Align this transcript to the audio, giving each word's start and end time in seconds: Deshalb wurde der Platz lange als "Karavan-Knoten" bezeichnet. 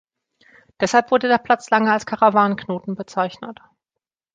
Deshalb 0.79 1.11
wurde 1.11 1.27
der 1.27 1.37
Platz 1.37 1.69
lange 1.69 1.93
als 1.93 2.07
"Karavan-Knoten" 2.07 2.95
bezeichnet. 2.95 3.59